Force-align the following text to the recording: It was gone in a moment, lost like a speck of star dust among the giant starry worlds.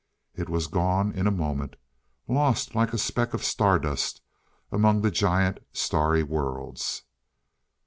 It 0.33 0.49
was 0.49 0.65
gone 0.65 1.11
in 1.11 1.27
a 1.27 1.29
moment, 1.29 1.75
lost 2.27 2.73
like 2.73 2.91
a 2.91 2.97
speck 2.97 3.35
of 3.35 3.43
star 3.43 3.77
dust 3.77 4.19
among 4.71 5.01
the 5.01 5.11
giant 5.11 5.59
starry 5.73 6.23
worlds. 6.23 7.03